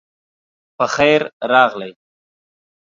پخیر 0.77 1.21
راغلی 1.51 1.91